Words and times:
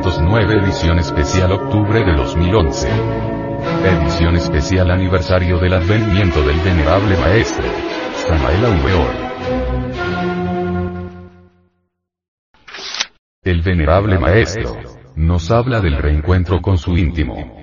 1909 0.00 0.64
edición 0.64 0.98
especial 0.98 1.52
octubre 1.52 2.02
de 2.02 2.14
2011. 2.14 2.88
Edición 3.84 4.34
especial 4.34 4.90
aniversario 4.90 5.58
del 5.58 5.74
advenimiento 5.74 6.40
del 6.40 6.58
venerable 6.60 7.18
maestro. 7.18 7.64
Samael 8.14 8.64
Aumeor. 8.64 9.10
El 13.42 13.60
venerable 13.60 14.18
maestro 14.18 14.78
nos 15.16 15.50
habla 15.50 15.82
del 15.82 15.98
reencuentro 15.98 16.62
con 16.62 16.78
su 16.78 16.96
íntimo. 16.96 17.59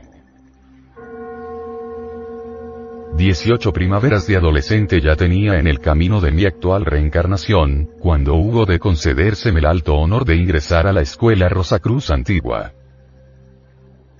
18 3.17 3.73
primaveras 3.73 4.27
de 4.27 4.37
adolescente 4.37 5.01
ya 5.01 5.15
tenía 5.15 5.57
en 5.57 5.65
el 5.65 5.79
camino 5.79 6.21
de 6.21 6.31
mi 6.31 6.45
actual 6.45 6.85
reencarnación, 6.85 7.89
cuando 7.99 8.35
hubo 8.35 8.67
de 8.67 8.77
concedérseme 8.77 9.59
el 9.59 9.65
alto 9.65 9.95
honor 9.95 10.23
de 10.23 10.35
ingresar 10.35 10.85
a 10.85 10.93
la 10.93 11.01
escuela 11.01 11.49
Rosacruz 11.49 12.11
Antigua. 12.11 12.73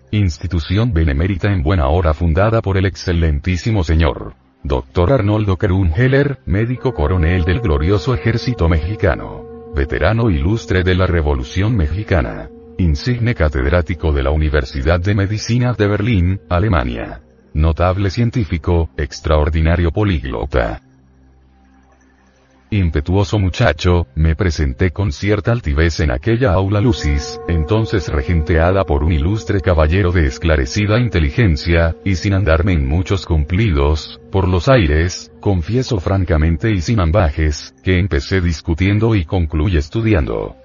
Institución 0.09 0.94
benemérita 0.94 1.53
en 1.53 1.62
buena 1.62 1.89
hora 1.89 2.16
fundada 2.16 2.63
por 2.63 2.75
el 2.75 2.88
excelentísimo 2.88 3.84
señor. 3.84 4.34
Dr. 4.63 5.14
Arnoldo 5.14 5.59
Heller, 5.95 6.39
médico 6.48 6.95
coronel 6.95 7.44
del 7.44 7.59
glorioso 7.59 8.16
ejército 8.16 8.67
mexicano. 8.67 9.45
Veterano 9.75 10.31
ilustre 10.31 10.81
de 10.81 10.95
la 10.95 11.05
Revolución 11.05 11.77
Mexicana. 11.77 12.50
Insigne 12.80 13.36
catedrático 13.36 14.11
de 14.11 14.23
la 14.23 14.31
Universidad 14.31 15.00
de 15.00 15.14
Medicina 15.14 15.73
de 15.73 15.88
Berlín, 15.88 16.41
Alemania 16.50 17.22
notable 17.57 18.09
científico, 18.09 18.89
extraordinario 18.97 19.91
políglota. 19.91 20.81
Impetuoso 22.70 23.39
muchacho, 23.39 24.08
me 24.14 24.36
presenté 24.36 24.91
con 24.91 25.14
cierta 25.14 25.53
altivez 25.53 26.02
en 26.02 26.11
aquella 26.11 26.52
aula 26.52 26.81
lucis, 26.81 27.39
entonces 27.47 28.09
regenteada 28.09 28.83
por 28.83 29.03
un 29.03 29.14
ilustre 29.14 29.61
caballero 29.61 30.11
de 30.11 30.25
esclarecida 30.25 30.99
inteligencia, 30.99 31.95
y 32.03 32.16
sin 32.16 32.33
andarme 32.33 32.73
en 32.73 32.86
muchos 32.86 33.25
cumplidos, 33.25 34.19
por 34.31 34.49
los 34.49 34.67
aires, 34.67 35.31
confieso 35.39 35.99
francamente 35.99 36.71
y 36.71 36.81
sin 36.81 36.99
ambajes, 36.99 37.73
que 37.83 37.99
empecé 37.99 38.42
discutiendo 38.42 39.16
y 39.16 39.23
concluí 39.23 39.77
estudiando 39.77 40.58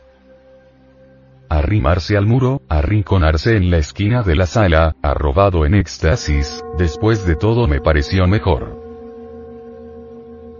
arrimarse 1.58 2.16
al 2.16 2.26
muro, 2.26 2.62
arrinconarse 2.68 3.56
en 3.56 3.70
la 3.70 3.78
esquina 3.78 4.22
de 4.22 4.36
la 4.36 4.46
sala, 4.46 4.96
arrobado 5.02 5.66
en 5.66 5.74
éxtasis, 5.74 6.62
después 6.78 7.26
de 7.26 7.36
todo 7.36 7.68
me 7.68 7.80
pareció 7.80 8.26
mejor. 8.26 8.80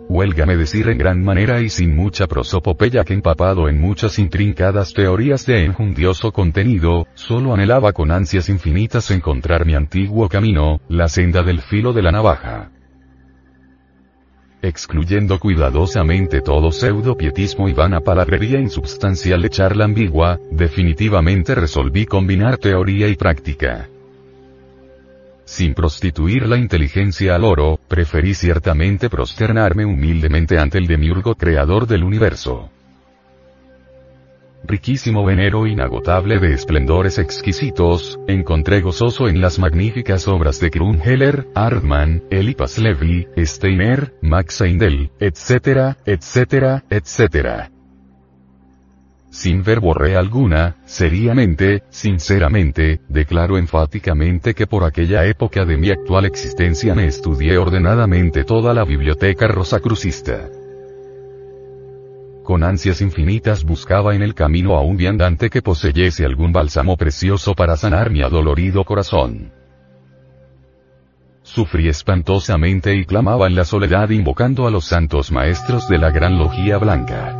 Huélgame 0.09 0.57
decir 0.57 0.89
en 0.91 0.98
gran 0.98 1.25
manera 1.25 1.63
y 1.63 1.70
sin 1.70 1.97
mucha 1.97 2.27
prosopopeya 2.27 3.05
que 3.05 3.15
empapado 3.15 3.69
en 3.69 3.81
muchas 3.81 4.19
intrincadas 4.19 4.93
teorías 4.93 5.47
de 5.47 5.65
enjundioso 5.65 6.33
contenido, 6.33 7.07
solo 7.15 7.55
anhelaba 7.55 7.93
con 7.93 8.11
ansias 8.11 8.51
infinitas 8.51 9.11
encontrar 9.11 9.65
mi 9.65 9.75
antiguo 9.75 10.29
camino, 10.29 10.83
la 10.89 11.09
senda 11.09 11.43
del 11.43 11.63
filo 11.63 11.95
de 11.95 12.03
la 12.03 12.13
navaja 12.13 12.70
excluyendo 14.62 15.38
cuidadosamente 15.41 16.41
todo 16.41 16.70
pseudo-pietismo 16.70 17.68
y 17.68 17.72
vana 17.72 18.00
palabrería 18.00 18.60
insubstancial 18.60 19.42
de 19.42 19.50
charla 19.50 19.84
ambigua, 19.84 20.38
definitivamente 20.50 21.55
resolví 21.55 22.06
combinar 22.06 22.56
teoría 22.56 23.08
y 23.08 23.16
práctica. 23.16 23.88
Sin 25.44 25.74
prostituir 25.74 26.46
la 26.46 26.56
inteligencia 26.56 27.34
al 27.34 27.44
oro, 27.44 27.78
preferí 27.88 28.34
ciertamente 28.34 29.10
prosternarme 29.10 29.84
humildemente 29.84 30.58
ante 30.58 30.78
el 30.78 30.86
demiurgo 30.86 31.34
creador 31.34 31.86
del 31.86 32.05
universo 32.05 32.70
riquísimo 34.64 35.24
venero 35.24 35.67
inagotable 35.67 36.39
de 36.39 36.52
esplendores 36.52 37.18
exquisitos, 37.18 38.18
encontré 38.28 38.80
gozoso 38.80 39.28
en 39.28 39.40
las 39.40 39.58
magníficas 39.58 40.28
obras 40.28 40.61
de 40.61 40.70
Krumheller, 40.70 41.48
Hartmann, 41.55 42.23
Eli 42.30 42.55
Paslevi, 42.55 43.27
Steiner, 43.36 44.14
Max 44.22 44.61
Eindel, 44.61 45.11
etc., 45.20 45.96
etc., 46.06 46.83
etc. 46.90 47.70
Sin 49.30 49.62
verborrea 49.62 50.18
alguna, 50.18 50.77
seriamente, 50.84 51.84
sinceramente, 51.89 53.01
declaro 53.08 53.56
enfáticamente 53.56 54.52
que 54.52 54.67
por 54.67 54.84
aquella 54.84 55.24
época 55.24 55.64
de 55.64 55.78
mi 55.78 55.90
actual 55.90 56.27
existencia 56.27 56.95
me 56.95 57.06
estudié 57.06 57.56
ordenadamente 57.56 58.45
toda 58.45 58.74
la 58.74 58.84
biblioteca 58.84 59.48
rosacrucista. 59.48 60.51
Con 62.45 62.64
ansias 62.64 63.01
infinitas 63.01 63.63
buscaba 63.63 64.17
en 64.17 64.23
el 64.23 64.35
camino 64.35 64.75
a 64.75 64.83
un 64.83 64.97
viandante 64.97 65.48
que 65.48 65.63
poseyese 65.63 66.25
algún 66.25 66.53
bálsamo 66.53 66.97
precioso 66.97 67.55
para 67.55 67.77
sanar 67.77 68.11
mi 68.11 68.23
adolorido 68.23 68.85
corazón. 68.85 69.53
Sufrí 71.42 71.89
espantosamente 71.89 72.97
y 72.97 73.05
clamaba 73.05 73.47
en 73.47 73.55
la 73.55 73.64
soledad 73.64 74.11
invocando 74.11 74.67
a 74.67 74.70
los 74.70 74.86
santos 74.86 75.31
maestros 75.31 75.89
de 75.89 75.98
la 75.98 76.11
gran 76.11 76.36
logía 76.39 76.79
blanca. 76.79 77.39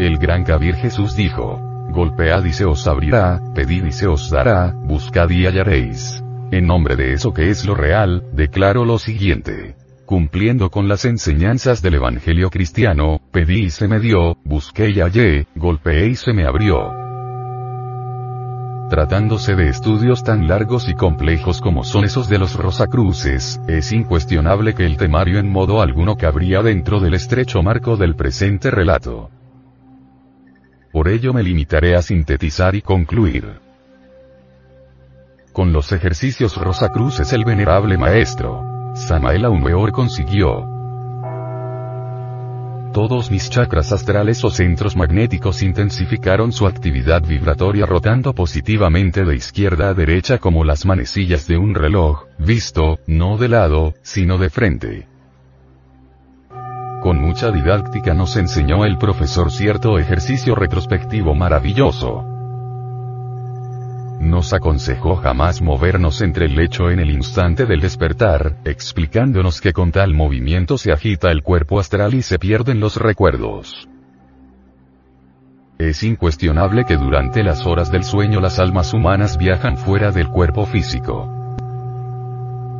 El 0.00 0.18
gran 0.18 0.42
Kabir 0.42 0.74
Jesús 0.74 1.14
dijo, 1.14 1.60
golpead 1.90 2.44
y 2.44 2.52
se 2.52 2.64
os 2.64 2.86
abrirá, 2.88 3.40
pedid 3.54 3.84
y 3.84 3.92
se 3.92 4.08
os 4.08 4.28
dará, 4.28 4.72
buscad 4.72 5.30
y 5.30 5.46
hallaréis. 5.46 6.22
En 6.50 6.66
nombre 6.66 6.96
de 6.96 7.12
eso 7.12 7.32
que 7.32 7.48
es 7.50 7.64
lo 7.64 7.74
real, 7.76 8.24
declaro 8.32 8.84
lo 8.84 8.98
siguiente 8.98 9.76
cumpliendo 10.06 10.70
con 10.70 10.88
las 10.88 11.04
enseñanzas 11.04 11.82
del 11.82 11.94
Evangelio 11.94 12.48
cristiano, 12.48 13.20
pedí 13.32 13.64
y 13.64 13.70
se 13.70 13.88
me 13.88 13.98
dio, 13.98 14.38
busqué 14.44 14.90
y 14.90 15.00
hallé, 15.00 15.48
golpeé 15.56 16.06
y 16.06 16.14
se 16.14 16.32
me 16.32 16.46
abrió. 16.46 16.94
Tratándose 18.88 19.56
de 19.56 19.68
estudios 19.68 20.22
tan 20.22 20.46
largos 20.46 20.88
y 20.88 20.94
complejos 20.94 21.60
como 21.60 21.82
son 21.82 22.04
esos 22.04 22.28
de 22.28 22.38
los 22.38 22.54
Rosacruces, 22.54 23.60
es 23.66 23.92
incuestionable 23.92 24.74
que 24.74 24.86
el 24.86 24.96
temario 24.96 25.40
en 25.40 25.50
modo 25.50 25.82
alguno 25.82 26.16
cabría 26.16 26.62
dentro 26.62 27.00
del 27.00 27.14
estrecho 27.14 27.64
marco 27.64 27.96
del 27.96 28.14
presente 28.14 28.70
relato. 28.70 29.28
Por 30.92 31.08
ello 31.08 31.34
me 31.34 31.42
limitaré 31.42 31.96
a 31.96 32.00
sintetizar 32.00 32.76
y 32.76 32.80
concluir. 32.80 33.58
Con 35.52 35.72
los 35.72 35.90
ejercicios 35.90 36.56
Rosacruces 36.56 37.32
el 37.32 37.44
venerable 37.44 37.98
maestro, 37.98 38.75
Samael 38.96 39.44
Aumeor 39.44 39.92
consiguió. 39.92 40.66
Todos 42.94 43.30
mis 43.30 43.50
chakras 43.50 43.92
astrales 43.92 44.42
o 44.42 44.48
centros 44.48 44.96
magnéticos 44.96 45.62
intensificaron 45.62 46.50
su 46.50 46.66
actividad 46.66 47.20
vibratoria 47.20 47.84
rotando 47.84 48.32
positivamente 48.32 49.26
de 49.26 49.36
izquierda 49.36 49.90
a 49.90 49.94
derecha 49.94 50.38
como 50.38 50.64
las 50.64 50.86
manecillas 50.86 51.46
de 51.46 51.58
un 51.58 51.74
reloj, 51.74 52.24
visto, 52.38 52.98
no 53.06 53.36
de 53.36 53.48
lado, 53.50 53.92
sino 54.00 54.38
de 54.38 54.48
frente. 54.48 55.06
Con 57.02 57.20
mucha 57.20 57.52
didáctica 57.52 58.14
nos 58.14 58.34
enseñó 58.36 58.86
el 58.86 58.96
profesor 58.96 59.52
cierto 59.52 59.98
ejercicio 59.98 60.54
retrospectivo 60.54 61.34
maravilloso. 61.34 62.35
Nos 64.26 64.52
aconsejó 64.52 65.14
jamás 65.16 65.62
movernos 65.62 66.20
entre 66.20 66.46
el 66.46 66.56
lecho 66.56 66.90
en 66.90 66.98
el 66.98 67.10
instante 67.10 67.64
del 67.64 67.80
despertar, 67.80 68.56
explicándonos 68.64 69.60
que 69.60 69.72
con 69.72 69.92
tal 69.92 70.14
movimiento 70.14 70.78
se 70.78 70.90
agita 70.90 71.30
el 71.30 71.44
cuerpo 71.44 71.78
astral 71.78 72.12
y 72.12 72.22
se 72.22 72.36
pierden 72.36 72.80
los 72.80 72.96
recuerdos. 72.96 73.88
Es 75.78 76.02
incuestionable 76.02 76.84
que 76.84 76.96
durante 76.96 77.44
las 77.44 77.64
horas 77.66 77.92
del 77.92 78.02
sueño 78.02 78.40
las 78.40 78.58
almas 78.58 78.92
humanas 78.94 79.38
viajan 79.38 79.76
fuera 79.76 80.10
del 80.10 80.26
cuerpo 80.26 80.66
físico. 80.66 81.32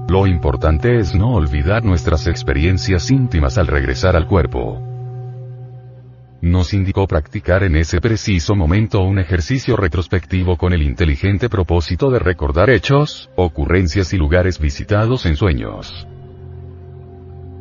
Lo 0.09 0.27
importante 0.27 0.99
es 0.99 1.15
no 1.15 1.33
olvidar 1.33 1.85
nuestras 1.85 2.27
experiencias 2.27 3.09
íntimas 3.13 3.57
al 3.57 3.69
regresar 3.69 4.17
al 4.17 4.27
cuerpo 4.27 4.96
nos 6.41 6.75
indicó 6.75 7.07
practicar 7.07 7.63
en 7.63 7.77
ese 7.77 8.01
preciso 8.01 8.55
momento 8.55 9.01
un 9.03 9.19
ejercicio 9.19 9.77
retrospectivo 9.77 10.57
con 10.57 10.73
el 10.73 10.83
inteligente 10.83 11.49
propósito 11.49 12.11
de 12.11 12.19
recordar 12.19 12.71
hechos, 12.71 13.31
ocurrencias 13.37 14.13
y 14.13 14.19
lugares 14.19 14.59
visitados 14.59 15.27
en 15.27 15.37
sueños. 15.37 16.07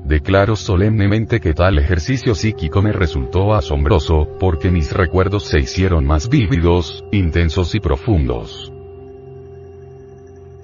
Declaro 0.04 0.56
solemnemente 0.56 1.40
que 1.40 1.54
tal 1.54 1.80
ejercicio 1.80 2.36
psíquico 2.36 2.82
me 2.82 2.92
resultó 2.92 3.56
asombroso, 3.56 4.38
porque 4.40 4.70
mis 4.70 4.92
recuerdos 4.92 5.46
se 5.46 5.60
hicieron 5.60 6.06
más 6.06 6.30
vívidos, 6.30 7.04
intensos 7.12 7.74
y 7.74 7.80
profundos 7.80 8.75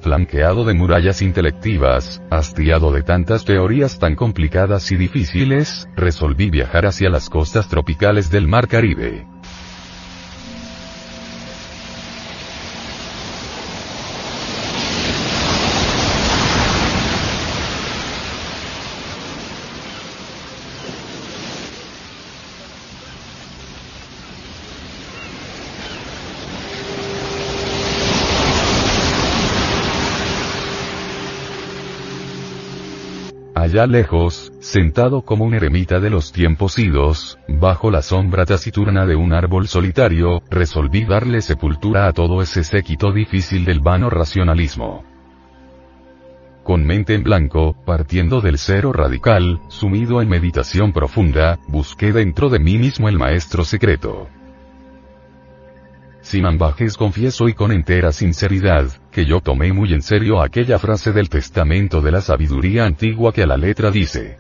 flanqueado 0.02 0.66
de 0.66 0.74
murallas 0.74 1.22
intelectivas, 1.22 2.22
hastiado 2.30 2.92
de 2.92 3.04
tantas 3.04 3.46
teorías 3.46 4.00
tan 4.00 4.16
complicadas 4.16 4.92
y 4.92 4.98
difíciles, 4.98 5.88
resolví 5.96 6.50
viajar 6.50 6.86
hacia 6.86 7.10
las 7.10 7.30
costas 7.30 7.70
tropicales 7.70 8.30
del 8.30 8.48
Mar 8.48 8.68
Caribe. 8.68 9.31
Allá 33.62 33.86
lejos, 33.86 34.52
sentado 34.60 35.22
como 35.22 35.46
un 35.46 35.54
eremita 35.54 36.00
de 36.00 36.10
los 36.10 36.32
tiempos 36.32 36.80
idos, 36.80 37.38
bajo 37.48 37.92
la 37.92 38.02
sombra 38.02 38.44
taciturna 38.44 39.06
de 39.06 39.16
un 39.16 39.34
árbol 39.34 39.68
solitario, 39.68 40.42
resolví 40.50 41.06
darle 41.06 41.42
sepultura 41.42 42.08
a 42.08 42.12
todo 42.12 42.42
ese 42.42 42.64
séquito 42.64 43.12
difícil 43.12 43.64
del 43.64 43.80
vano 43.80 44.10
racionalismo. 44.10 45.04
Con 46.64 46.84
mente 46.88 47.14
en 47.14 47.22
blanco, 47.22 47.76
partiendo 47.86 48.42
del 48.42 48.58
cero 48.58 48.94
radical, 48.94 49.62
sumido 49.68 50.24
en 50.24 50.30
meditación 50.30 50.92
profunda, 50.92 51.60
busqué 51.68 52.14
dentro 52.14 52.50
de 52.50 52.58
mí 52.58 52.80
mismo 52.80 53.10
el 53.10 53.20
maestro 53.20 53.64
secreto. 53.64 54.28
Sin 56.22 56.48
ambajes 56.48 56.98
confieso 56.98 57.48
y 57.48 57.54
con 57.54 57.72
entera 57.72 58.12
sinceridad, 58.12 58.88
que 59.12 59.26
yo 59.26 59.42
tomé 59.42 59.74
muy 59.74 59.94
en 59.94 60.02
serio 60.02 60.42
aquella 60.42 60.80
frase 60.80 61.12
del 61.12 61.30
testamento 61.30 62.02
de 62.02 62.12
la 62.12 62.22
sabiduría 62.22 62.86
antigua 62.86 63.34
que 63.34 63.44
a 63.44 63.48
la 63.48 63.58
letra 63.58 63.92
dice. 63.92 64.38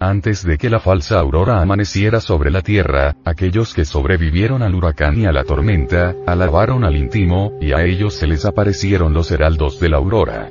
Antes 0.00 0.44
de 0.44 0.58
que 0.58 0.68
la 0.68 0.80
falsa 0.80 1.18
aurora 1.18 1.62
amaneciera 1.62 2.20
sobre 2.20 2.50
la 2.50 2.60
tierra, 2.60 3.16
aquellos 3.24 3.72
que 3.72 3.84
sobrevivieron 3.84 4.62
al 4.62 4.74
huracán 4.74 5.18
y 5.18 5.24
a 5.24 5.32
la 5.32 5.44
tormenta, 5.44 6.14
alabaron 6.26 6.84
al 6.84 6.96
íntimo, 6.96 7.56
y 7.60 7.72
a 7.72 7.84
ellos 7.84 8.14
se 8.14 8.26
les 8.26 8.44
aparecieron 8.44 9.14
los 9.14 9.30
heraldos 9.30 9.80
de 9.80 9.88
la 9.88 9.96
aurora. 9.98 10.50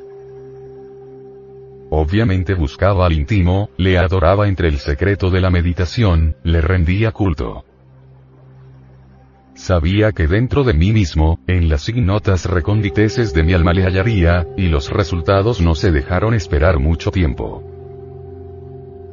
Obviamente 1.92 2.56
buscaba 2.56 3.06
al 3.06 3.14
íntimo, 3.14 3.70
le 3.78 4.00
adoraba 4.00 4.48
entre 4.48 4.70
el 4.70 4.80
secreto 4.80 5.30
de 5.30 5.42
la 5.42 5.52
meditación, 5.52 6.36
le 6.44 6.62
rendía 6.62 7.12
culto. 7.12 7.66
Sabía 9.56 10.12
que 10.12 10.28
dentro 10.28 10.64
de 10.64 10.74
mí 10.74 10.92
mismo, 10.92 11.40
en 11.48 11.70
las 11.70 11.88
ignotas 11.88 12.46
reconditeces 12.46 13.34
de 13.34 13.44
mi 13.44 13.54
alma 13.54 13.72
le 13.74 13.84
hallaría, 13.84 14.48
y 14.58 14.68
los 14.68 14.90
resultados 14.90 15.62
no 15.62 15.76
se 15.76 15.92
dejaron 15.92 16.34
esperar 16.34 16.80
mucho 16.80 17.12
tiempo. 17.12 17.64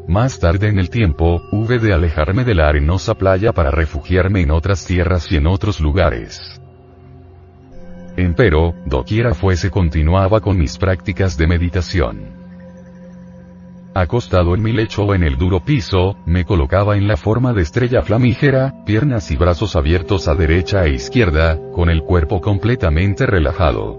Más 0.09 0.41
tarde 0.41 0.69
en 0.69 0.79
el 0.79 0.89
tiempo, 0.89 1.43
hube 1.53 1.79
de 1.79 1.93
alejarme 1.93 2.45
de 2.45 2.55
la 2.55 2.69
arenosa 2.69 3.15
playa 3.15 3.53
para 3.53 3.71
refugiarme 3.71 4.41
en 4.41 4.51
otras 4.51 4.85
tierras 4.87 5.31
y 5.31 5.37
en 5.37 5.47
otros 5.47 5.79
lugares. 5.79 6.61
Empero, 8.17 8.75
doquiera 8.87 9.35
fuese 9.35 9.71
continuaba 9.71 10.41
con 10.41 10.59
mis 10.59 10.79
prácticas 10.79 11.37
de 11.37 11.47
meditación. 11.47 12.50
Acostado 13.95 14.55
en 14.55 14.63
mi 14.63 14.73
lecho 14.73 15.03
o 15.03 15.15
en 15.15 15.25
el 15.25 15.37
duro 15.37 15.65
piso, 15.65 16.17
me 16.25 16.45
colocaba 16.45 16.97
en 16.97 17.09
la 17.09 17.17
forma 17.17 17.53
de 17.53 17.63
estrella 17.63 18.03
flamígera, 18.03 18.85
piernas 18.87 19.33
y 19.33 19.37
brazos 19.37 19.75
abiertos 19.75 20.29
a 20.29 20.37
derecha 20.37 20.85
e 20.85 20.95
izquierda, 20.95 21.59
con 21.73 21.91
el 21.91 22.03
cuerpo 22.03 22.41
completamente 22.41 23.27
relajado. 23.27 23.99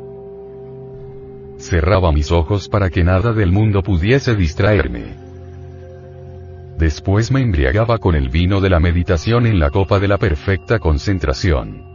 Cerraba 1.57 2.13
mis 2.13 2.31
ojos 2.31 2.69
para 2.69 2.89
que 2.89 3.03
nada 3.03 3.33
del 3.33 3.51
mundo 3.51 3.83
pudiese 3.83 4.33
distraerme. 4.33 5.17
Después 6.77 7.29
me 7.29 7.41
embriagaba 7.41 7.97
con 7.97 8.15
el 8.15 8.29
vino 8.29 8.61
de 8.61 8.69
la 8.69 8.79
meditación 8.79 9.45
en 9.45 9.59
la 9.59 9.71
copa 9.71 9.99
de 9.99 10.07
la 10.07 10.17
perfecta 10.17 10.79
concentración. 10.79 11.90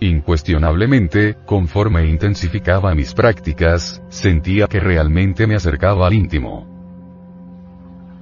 Incuestionablemente, 0.00 1.36
conforme 1.46 2.06
intensificaba 2.06 2.94
mis 2.94 3.14
prácticas, 3.14 4.02
sentía 4.08 4.66
que 4.66 4.78
realmente 4.78 5.46
me 5.46 5.54
acercaba 5.54 6.06
al 6.06 6.12
íntimo. 6.12 6.66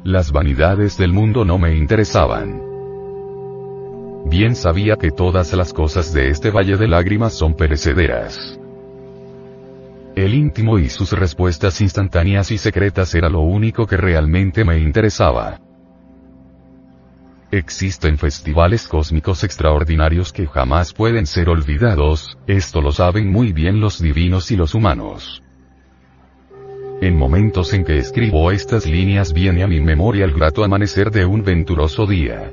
Las 0.04 0.30
vanidades 0.30 0.96
del 0.96 1.12
mundo 1.12 1.44
no 1.44 1.58
me 1.58 1.74
interesaban. 1.74 2.62
Bien 4.26 4.54
sabía 4.54 4.96
que 4.96 5.10
todas 5.10 5.52
las 5.52 5.72
cosas 5.72 6.12
de 6.12 6.30
este 6.30 6.50
valle 6.50 6.76
de 6.76 6.86
lágrimas 6.86 7.32
son 7.32 7.54
perecederas. 7.54 8.58
El 10.14 10.34
íntimo 10.34 10.78
y 10.78 10.88
sus 10.88 11.10
respuestas 11.10 11.80
instantáneas 11.80 12.52
y 12.52 12.58
secretas 12.58 13.14
era 13.16 13.28
lo 13.28 13.40
único 13.40 13.84
que 13.86 13.96
realmente 13.96 14.64
me 14.64 14.78
interesaba. 14.78 15.58
Existen 17.54 18.18
festivales 18.18 18.88
cósmicos 18.88 19.44
extraordinarios 19.44 20.32
que 20.32 20.44
jamás 20.44 20.92
pueden 20.92 21.24
ser 21.24 21.48
olvidados, 21.48 22.36
esto 22.48 22.82
lo 22.82 22.90
saben 22.90 23.30
muy 23.30 23.52
bien 23.52 23.78
los 23.78 24.02
divinos 24.02 24.50
y 24.50 24.56
los 24.56 24.74
humanos. 24.74 25.40
En 27.00 27.16
momentos 27.16 27.72
en 27.72 27.84
que 27.84 27.96
escribo 27.96 28.50
estas 28.50 28.86
líneas 28.86 29.32
viene 29.32 29.62
a 29.62 29.68
mi 29.68 29.80
memoria 29.80 30.24
el 30.24 30.32
grato 30.32 30.64
amanecer 30.64 31.12
de 31.12 31.26
un 31.26 31.44
venturoso 31.44 32.06
día. 32.06 32.52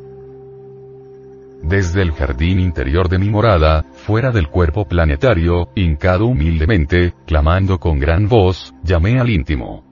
Desde 1.63 2.03
el 2.03 2.11
jardín 2.11 2.59
interior 2.59 3.09
de 3.09 3.17
mi 3.17 3.31
morada, 3.31 3.83
fuera 4.05 4.29
del 4.29 4.49
cuerpo 4.49 4.87
planetario, 4.87 5.69
hincado 5.73 6.27
humildemente, 6.27 7.15
clamando 7.25 7.79
con 7.79 7.97
gran 7.97 8.29
voz, 8.29 8.71
llamé 8.83 9.19
al 9.19 9.31
íntimo. 9.31 9.83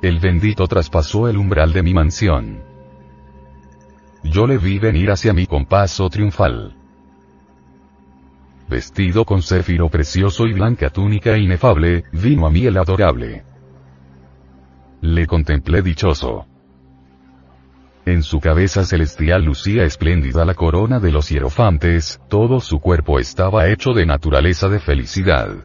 El 0.00 0.18
bendito 0.18 0.66
traspasó 0.66 1.28
el 1.28 1.36
umbral 1.36 1.74
de 1.74 1.82
mi 1.82 1.92
mansión. 1.92 2.69
Yo 4.22 4.46
le 4.46 4.58
vi 4.58 4.78
venir 4.78 5.10
hacia 5.10 5.32
mí 5.32 5.46
con 5.46 5.64
paso 5.64 6.08
triunfal. 6.10 6.76
Vestido 8.68 9.24
con 9.24 9.42
céfiro 9.42 9.88
precioso 9.88 10.46
y 10.46 10.52
blanca 10.52 10.90
túnica 10.90 11.36
inefable, 11.36 12.04
vino 12.12 12.46
a 12.46 12.50
mí 12.50 12.66
el 12.66 12.76
adorable. 12.76 13.44
Le 15.00 15.26
contemplé 15.26 15.82
dichoso. 15.82 16.46
En 18.06 18.22
su 18.22 18.40
cabeza 18.40 18.84
celestial 18.84 19.44
lucía 19.44 19.84
espléndida 19.84 20.44
la 20.44 20.54
corona 20.54 21.00
de 21.00 21.10
los 21.10 21.28
hierofantes, 21.28 22.20
todo 22.28 22.60
su 22.60 22.78
cuerpo 22.78 23.18
estaba 23.18 23.68
hecho 23.68 23.92
de 23.92 24.06
naturaleza 24.06 24.68
de 24.68 24.80
felicidad. 24.80 25.64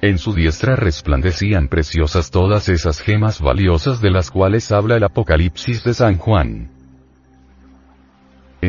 En 0.00 0.18
su 0.18 0.34
diestra 0.34 0.76
resplandecían 0.76 1.68
preciosas 1.68 2.30
todas 2.30 2.68
esas 2.68 3.00
gemas 3.00 3.40
valiosas 3.40 4.00
de 4.00 4.10
las 4.10 4.30
cuales 4.30 4.70
habla 4.70 4.96
el 4.96 5.04
Apocalipsis 5.04 5.82
de 5.82 5.94
San 5.94 6.18
Juan. 6.18 6.77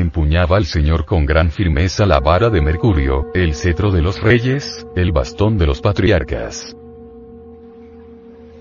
Empuñaba 0.09 0.57
el 0.57 0.65
Señor 0.65 1.06
con 1.06 1.27
gran 1.27 1.51
firmeza 1.51 2.03
la 2.07 2.19
vara 2.19 2.50
de 2.50 2.61
Mercurio, 2.61 3.27
el 3.35 3.53
cetro 3.53 3.91
de 3.91 4.01
los 4.01 4.19
reyes, 4.19 4.88
el 4.95 5.11
bastón 5.11 5.59
de 5.59 5.67
los 5.67 5.81
patriarcas. 5.81 6.75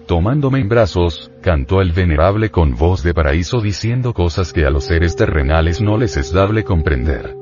Tomándome 0.06 0.58
en 0.58 0.68
brazos, 0.68 1.30
cantó 1.40 1.80
el 1.80 1.92
venerable 1.92 2.50
con 2.50 2.74
voz 2.74 3.02
de 3.02 3.14
paraíso 3.14 3.62
diciendo 3.62 4.12
cosas 4.12 4.52
que 4.52 4.66
a 4.66 4.70
los 4.70 4.84
seres 4.84 5.16
terrenales 5.16 5.80
no 5.80 5.96
les 5.96 6.18
es 6.18 6.34
dable 6.34 6.64
comprender. 6.64 7.34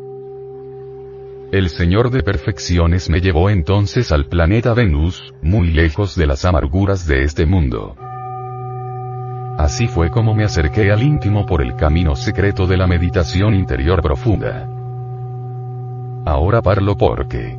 El 1.50 1.68
Señor 1.68 2.10
de 2.10 2.22
perfecciones 2.22 3.10
me 3.10 3.20
llevó 3.20 3.50
entonces 3.50 4.12
al 4.12 4.26
planeta 4.26 4.72
Venus, 4.72 5.34
muy 5.42 5.72
lejos 5.72 6.14
de 6.14 6.28
las 6.28 6.44
amarguras 6.44 7.08
de 7.08 7.24
este 7.24 7.44
mundo. 7.44 7.96
Así 9.56 9.88
fue 9.88 10.10
como 10.10 10.34
me 10.34 10.44
acerqué 10.44 10.92
al 10.92 11.02
íntimo 11.02 11.46
por 11.46 11.62
el 11.62 11.76
camino 11.76 12.14
secreto 12.14 12.66
de 12.66 12.76
la 12.76 12.86
meditación 12.86 13.54
interior 13.54 14.02
profunda. 14.02 14.68
Ahora 16.26 16.60
parlo 16.60 16.96
porque 16.96 17.58